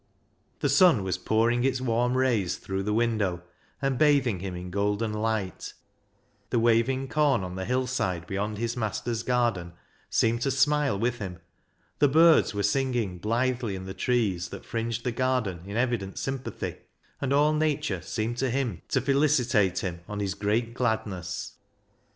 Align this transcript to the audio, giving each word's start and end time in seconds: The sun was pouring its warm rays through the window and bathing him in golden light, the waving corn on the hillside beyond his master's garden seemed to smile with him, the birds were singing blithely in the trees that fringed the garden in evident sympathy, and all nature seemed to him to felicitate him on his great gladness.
The 0.61 0.67
sun 0.67 1.03
was 1.03 1.19
pouring 1.19 1.63
its 1.63 1.79
warm 1.79 2.17
rays 2.17 2.57
through 2.57 2.81
the 2.81 2.91
window 2.91 3.43
and 3.83 3.99
bathing 3.99 4.39
him 4.39 4.55
in 4.55 4.71
golden 4.71 5.13
light, 5.13 5.75
the 6.49 6.57
waving 6.57 7.07
corn 7.07 7.43
on 7.43 7.53
the 7.53 7.65
hillside 7.65 8.25
beyond 8.25 8.57
his 8.57 8.75
master's 8.75 9.21
garden 9.21 9.73
seemed 10.09 10.41
to 10.41 10.49
smile 10.49 10.97
with 10.97 11.19
him, 11.19 11.37
the 11.99 12.07
birds 12.07 12.51
were 12.51 12.63
singing 12.63 13.19
blithely 13.19 13.75
in 13.75 13.85
the 13.85 13.93
trees 13.93 14.49
that 14.49 14.65
fringed 14.65 15.03
the 15.03 15.11
garden 15.11 15.61
in 15.67 15.77
evident 15.77 16.17
sympathy, 16.17 16.77
and 17.21 17.31
all 17.31 17.53
nature 17.53 18.01
seemed 18.01 18.37
to 18.37 18.49
him 18.49 18.81
to 18.87 19.01
felicitate 19.01 19.77
him 19.83 19.99
on 20.07 20.19
his 20.19 20.33
great 20.33 20.73
gladness. 20.73 21.57